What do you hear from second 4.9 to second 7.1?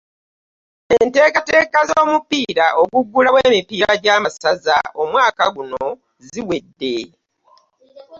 omwaka guno ziwedde